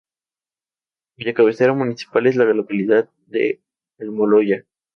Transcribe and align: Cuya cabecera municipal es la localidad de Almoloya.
Cuya 1.15 1.35
cabecera 1.35 1.73
municipal 1.75 2.25
es 2.25 2.35
la 2.35 2.45
localidad 2.45 3.07
de 3.27 3.61
Almoloya. 3.99 4.65